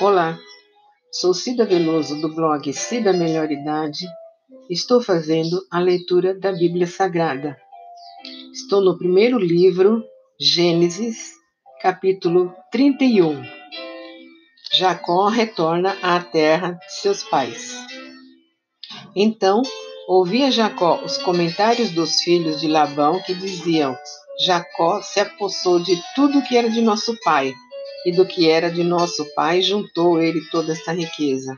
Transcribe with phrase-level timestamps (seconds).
[0.00, 0.38] Olá,
[1.10, 4.06] sou Cida Veloso do blog Cida Melhor Idade.
[4.70, 7.56] Estou fazendo a leitura da Bíblia Sagrada.
[8.52, 10.00] Estou no primeiro livro,
[10.40, 11.32] Gênesis,
[11.82, 13.42] capítulo 31.
[14.72, 17.74] Jacó retorna à terra de seus pais.
[19.16, 19.62] Então,
[20.06, 23.98] ouvia Jacó os comentários dos filhos de Labão que diziam:
[24.46, 27.52] Jacó se apossou de tudo que era de nosso pai
[28.08, 31.54] e do que era de nosso pai juntou ele toda esta riqueza.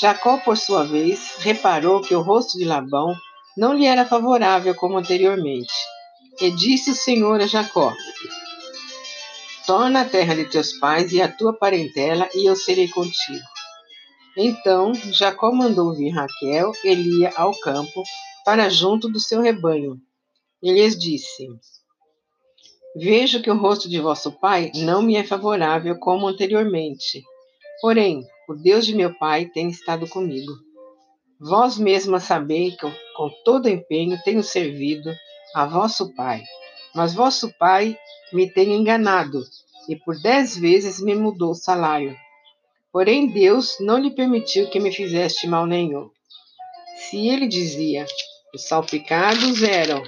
[0.00, 3.14] Jacó, por sua vez, reparou que o rosto de Labão
[3.54, 5.70] não lhe era favorável como anteriormente.
[6.40, 7.92] E disse o Senhor a Jacó:
[9.66, 13.44] Torna a terra de teus pais e a tua parentela, e eu serei contigo.
[14.38, 18.02] Então Jacó mandou vir Raquel e Lia ao campo
[18.46, 20.00] para junto do seu rebanho.
[20.62, 21.48] E lhes disse:
[22.96, 27.22] Vejo que o rosto de vosso pai não me é favorável como anteriormente.
[27.80, 30.52] Porém, o Deus de meu pai tem estado comigo.
[31.38, 35.10] Vós mesma sabeis que com todo empenho tenho servido
[35.54, 36.42] a vosso pai.
[36.94, 37.96] Mas vosso pai
[38.32, 39.40] me tem enganado
[39.88, 42.16] e por dez vezes me mudou o salário.
[42.92, 46.10] Porém, Deus não lhe permitiu que me fizesse mal nenhum.
[46.96, 48.04] Se ele dizia,
[48.52, 50.02] os salpicados eram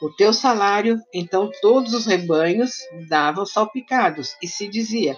[0.00, 2.72] o teu salário, então todos os rebanhos
[3.08, 5.16] davam salpicados, e se dizia: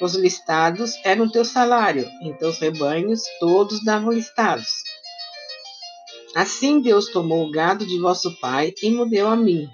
[0.00, 4.68] os listados eram teu salário, então os rebanhos todos davam listados.
[6.34, 9.68] Assim Deus tomou o gado de vosso pai e me deu a mim.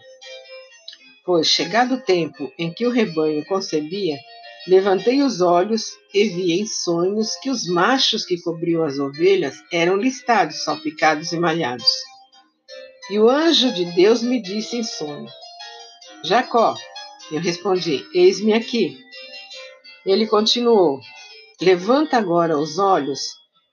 [1.25, 4.19] Pois, chegado o tempo em que o rebanho concebia,
[4.67, 9.97] levantei os olhos e vi em sonhos que os machos que cobriam as ovelhas eram
[9.97, 11.87] listados, salpicados e malhados.
[13.11, 15.29] E o anjo de Deus me disse em sonho:
[16.23, 16.75] Jacó.
[17.31, 18.99] Eu respondi: Eis-me aqui.
[20.05, 21.01] Ele continuou:
[21.61, 23.21] Levanta agora os olhos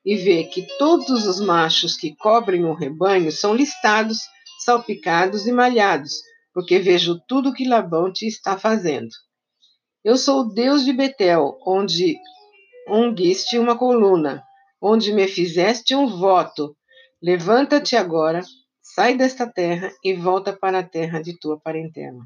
[0.05, 4.19] e vê que todos os machos que cobrem o rebanho são listados,
[4.59, 6.13] salpicados e malhados,
[6.53, 9.09] porque vejo tudo que Labão te está fazendo.
[10.03, 12.15] Eu sou o Deus de Betel, onde
[12.87, 14.43] unguiste uma coluna,
[14.81, 16.75] onde me fizeste um voto.
[17.21, 18.41] Levanta-te agora,
[18.95, 22.25] Sai desta terra e volta para a terra de tua parentela.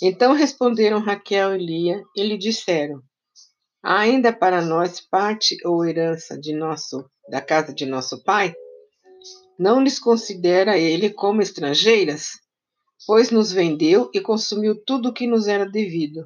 [0.00, 3.02] Então responderam Raquel e Lia e lhe disseram:
[3.82, 8.54] ainda para nós parte ou herança de nosso da casa de nosso pai?
[9.58, 12.30] Não lhes considera ele como estrangeiras?
[13.06, 16.24] Pois nos vendeu e consumiu tudo o que nos era devido.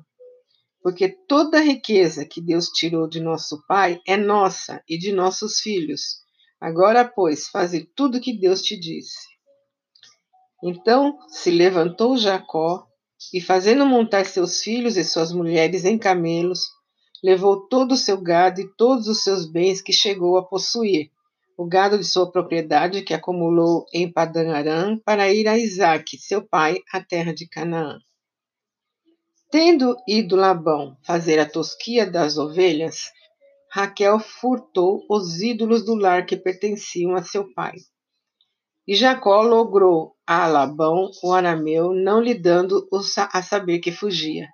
[0.81, 5.59] Porque toda a riqueza que Deus tirou de nosso pai é nossa e de nossos
[5.59, 6.21] filhos
[6.61, 9.19] Agora, pois, faze tudo o que Deus te disse.
[10.63, 12.87] Então se levantou Jacó
[13.33, 16.69] e, fazendo montar seus filhos e suas mulheres em camelos,
[17.23, 21.11] levou todo o seu gado e todos os seus bens que chegou a possuir,
[21.57, 26.47] o gado de sua propriedade que acumulou em Padan Aram, para ir a Isaque, seu
[26.47, 27.99] pai, à terra de Canaã.
[29.51, 33.11] Tendo ido Labão fazer a tosquia das ovelhas,
[33.73, 37.75] Raquel furtou os ídolos do lar que pertenciam a seu pai.
[38.87, 42.89] E Jacó logrou a Labão, o arameu, não lhe dando
[43.33, 44.49] a saber que fugia.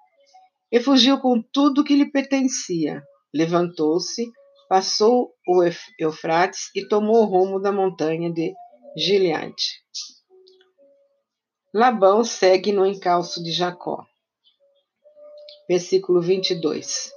[0.71, 3.03] E fugiu com tudo que lhe pertencia.
[3.35, 4.27] Levantou-se,
[4.69, 5.63] passou o
[5.99, 8.53] Eufrates e tomou o rumo da montanha de
[8.97, 9.81] Gileade.
[11.73, 14.05] Labão segue no encalço de Jacó.
[15.69, 17.11] Versículo 22.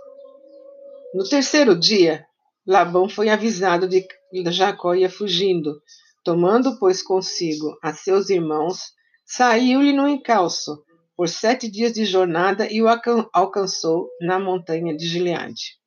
[1.13, 2.25] No terceiro dia,
[2.65, 5.81] Labão foi avisado de que Jacó ia fugindo.
[6.23, 8.91] Tomando, pois, consigo a seus irmãos,
[9.25, 10.83] saiu-lhe no encalço
[11.17, 12.87] por sete dias de jornada e o
[13.33, 15.79] alcançou na montanha de Gileade.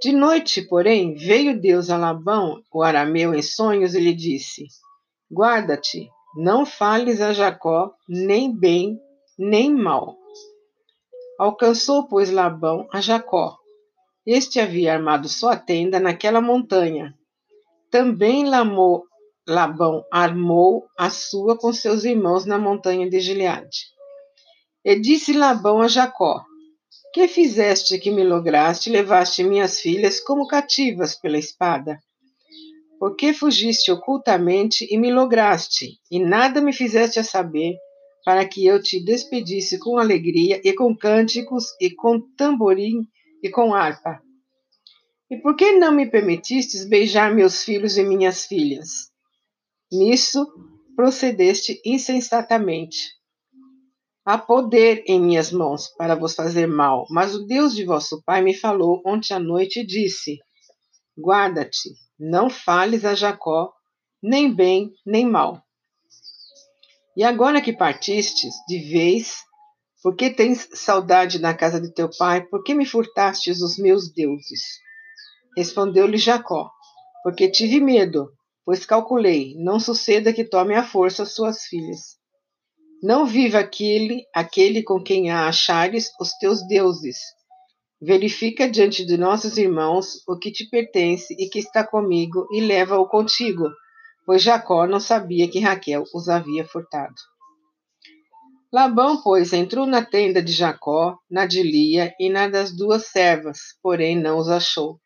[0.00, 4.66] De noite, porém, veio Deus a Labão, o arameu, em sonhos, e lhe disse:
[5.30, 8.98] Guarda-te, não fales a Jacó nem bem
[9.38, 10.16] nem mal.
[11.38, 13.56] Alcançou, pois, Labão a Jacó,
[14.26, 17.14] este havia armado sua tenda naquela montanha.
[17.90, 19.04] Também Lamou,
[19.46, 23.88] Labão armou a sua com seus irmãos na montanha de Gileade.
[24.84, 26.44] E disse Labão a Jacó:
[27.12, 31.98] Que fizeste que me lograste e levaste minhas filhas como cativas pela espada?
[33.00, 37.74] Por que fugiste ocultamente e me lograste, e nada me fizeste a saber,
[38.24, 43.04] para que eu te despedisse com alegria e com cânticos e com tamborim
[43.42, 44.22] e com harpa.
[45.30, 49.10] E por que não me permitistes beijar meus filhos e minhas filhas?
[49.90, 50.46] Nisso
[50.94, 53.14] procedeste insensatamente.
[54.24, 58.40] Há poder em minhas mãos para vos fazer mal, mas o Deus de vosso pai
[58.40, 60.38] me falou ontem à noite e disse:
[61.18, 63.72] Guarda-te, não fales a Jacó,
[64.22, 65.60] nem bem, nem mal.
[67.16, 69.38] E agora que partistes de vez,
[70.02, 72.42] por que tens saudade da casa de teu pai?
[72.42, 74.80] Por que me furtastes os meus deuses?
[75.56, 76.68] Respondeu-lhe Jacó:
[77.22, 78.32] Porque tive medo,
[78.64, 82.16] pois calculei, não suceda que tome à força suas filhas.
[83.00, 87.18] Não viva aquele, aquele com quem a achares os teus deuses.
[88.00, 93.06] Verifica diante de nossos irmãos o que te pertence e que está comigo, e leva-o
[93.06, 93.68] contigo,
[94.26, 97.14] pois Jacó não sabia que Raquel os havia furtado.
[98.72, 103.58] Labão, pois, entrou na tenda de Jacó, na de Lia e na das duas servas,
[103.82, 104.98] porém não os achou.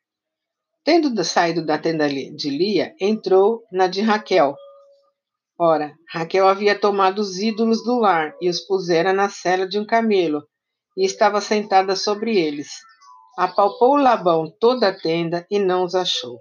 [0.85, 4.55] Tendo saído da tenda de Lia, entrou na de Raquel,
[5.59, 9.87] Ora, Raquel havia tomado os ídolos do lar e os pusera na cela de um
[9.87, 10.47] camelo,
[10.95, 12.69] e estava sentada sobre eles.
[13.39, 16.39] Apalpou Labão toda a tenda e não os achou.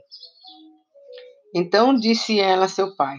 [1.54, 3.18] Então disse ela a seu pai: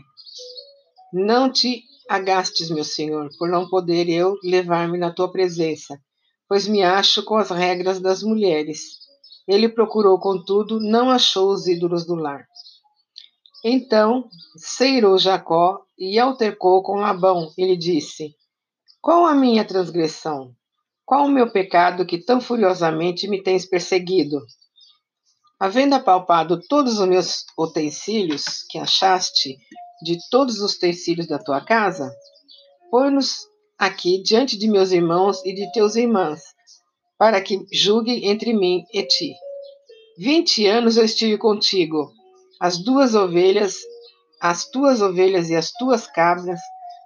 [1.14, 5.98] Não te agastes, meu senhor, por não poder eu levar-me na tua presença,
[6.48, 8.98] pois me acho com as regras das mulheres.
[9.46, 12.46] Ele procurou, contudo, não achou os ídolos do lar.
[13.64, 17.52] Então ceirou Jacó e altercou com Labão.
[17.56, 18.34] Ele disse:
[19.00, 20.54] Qual a minha transgressão?
[21.04, 24.40] Qual o meu pecado que tão furiosamente me tens perseguido?
[25.58, 29.56] Havendo apalpado todos os meus utensílios que achaste
[30.02, 32.10] de todos os utensílios da tua casa,
[32.90, 33.46] põe-nos
[33.78, 36.42] aqui diante de meus irmãos e de teus irmãs,
[37.18, 39.34] para que julguem entre mim e ti.
[40.18, 42.10] Vinte anos eu estive contigo,
[42.60, 43.76] as duas ovelhas,
[44.40, 46.60] as tuas ovelhas e as tuas cabras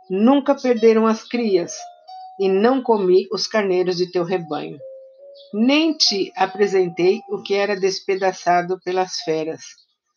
[0.08, 1.72] nunca perderam as crias,
[2.38, 4.78] e não comi os carneiros de teu rebanho.
[5.52, 9.60] Nem te apresentei o que era despedaçado pelas feras.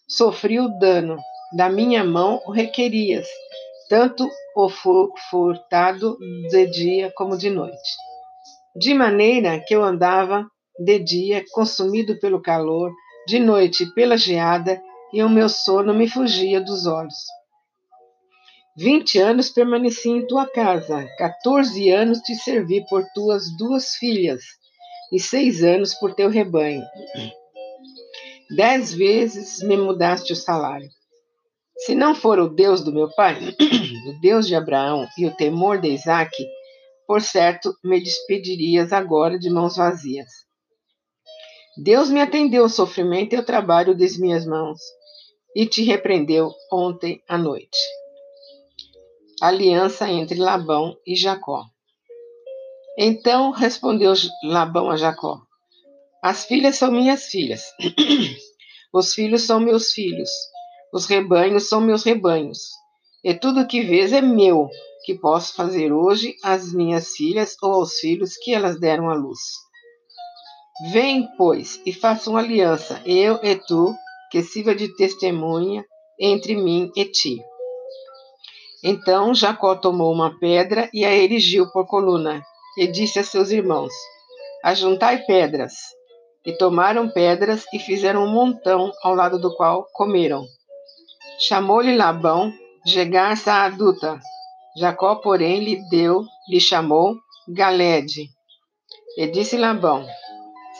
[0.07, 1.17] Sofri o dano,
[1.55, 3.27] da minha mão requerias,
[3.89, 4.69] tanto o
[5.29, 6.17] furtado
[6.49, 7.77] de dia como de noite.
[8.75, 10.45] De maneira que eu andava
[10.79, 12.91] de dia, consumido pelo calor,
[13.27, 14.81] de noite pela geada,
[15.13, 17.13] e o meu sono me fugia dos olhos.
[18.75, 24.41] Vinte anos permaneci em tua casa, quatorze anos te servi por tuas duas filhas,
[25.11, 26.83] e seis anos por teu rebanho.
[28.55, 30.89] Dez vezes me mudaste o salário.
[31.85, 33.37] Se não for o Deus do meu pai,
[34.07, 36.45] o Deus de Abraão e o temor de Isaque,
[37.05, 40.29] por certo me despedirias agora de mãos vazias.
[41.83, 44.79] Deus me atendeu o sofrimento e o trabalho das minhas mãos
[45.55, 47.77] e te repreendeu ontem à noite.
[49.41, 51.65] Aliança entre Labão e Jacó.
[52.97, 54.13] Então respondeu
[54.43, 55.41] Labão a Jacó:
[56.23, 57.63] As filhas são minhas filhas,
[58.93, 60.29] os filhos são meus filhos,
[60.93, 62.59] os rebanhos são meus rebanhos,
[63.23, 64.69] e tudo que vês é meu,
[65.03, 69.39] que posso fazer hoje às minhas filhas ou aos filhos que elas deram à luz.
[70.91, 73.93] Vem, pois, e faça uma aliança, eu e tu,
[74.31, 75.83] que sirva de testemunha
[76.19, 77.41] entre mim e ti.
[78.83, 82.43] Então Jacó tomou uma pedra e a erigiu por coluna,
[82.77, 83.93] e disse a seus irmãos:
[84.63, 85.73] Ajuntai pedras.
[86.45, 90.45] E tomaram pedras e fizeram um montão ao lado do qual comeram.
[91.47, 92.53] Chamou-lhe Labão
[92.85, 94.19] de garça adulta.
[94.77, 98.29] Jacó, porém, lhe deu, lhe chamou Galede.
[99.17, 100.05] E disse Labão: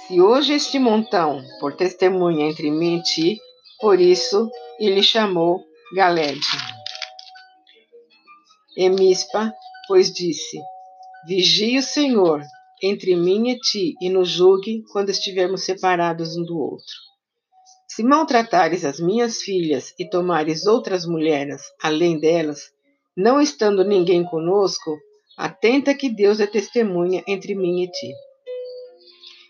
[0.08, 3.41] se hoje este montão, por testemunha entre mim e ti,
[3.79, 5.63] por isso ele chamou
[5.96, 6.39] Galede.
[8.77, 9.53] Emispa,
[9.88, 10.60] pois disse:
[11.25, 12.41] Vigie o Senhor
[12.82, 17.12] entre mim e ti, e nos julgue quando estivermos separados um do outro.
[17.95, 22.71] Se maltratares as minhas filhas e tomares outras mulheres além delas,
[23.15, 24.97] não estando ninguém conosco,
[25.38, 28.12] atenta que Deus é testemunha entre mim e ti.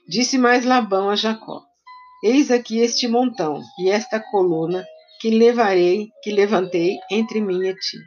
[0.09, 1.61] Disse mais Labão a Jacó:
[2.21, 4.85] Eis aqui este montão e esta coluna
[5.21, 7.97] que levarei, que levantei entre mim e ti.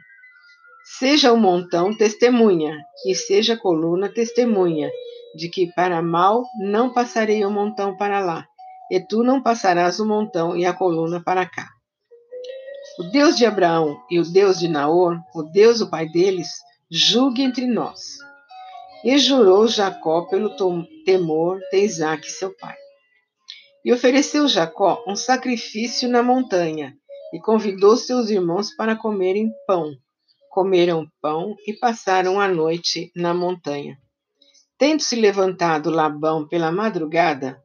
[0.99, 2.77] Seja o montão testemunha,
[3.07, 4.91] e seja a coluna testemunha,
[5.35, 8.47] de que para mal não passarei o montão para lá,
[8.91, 11.69] e tu não passarás o montão e a coluna para cá.
[12.99, 16.49] O Deus de Abraão e o Deus de Naor, o Deus o pai deles,
[16.89, 17.99] julgue entre nós.
[19.03, 20.55] E jurou Jacó pelo
[21.05, 22.75] temor de Isaac, seu pai.
[23.85, 26.93] E ofereceu Jacó um sacrifício na montanha,
[27.33, 29.91] e convidou seus irmãos para comerem pão,
[30.49, 33.97] comeram pão e passaram a noite na montanha.
[34.77, 37.61] Tendo se levantado Labão pela madrugada,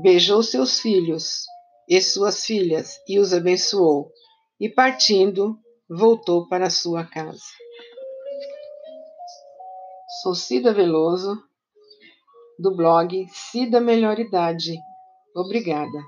[0.00, 1.44] beijou seus filhos
[1.88, 4.10] e suas filhas e os abençoou,
[4.60, 7.42] e partindo, voltou para sua casa.
[10.22, 11.42] Sou Cida Veloso,
[12.58, 14.76] do blog Cida Melhor Idade.
[15.34, 15.98] Obrigada.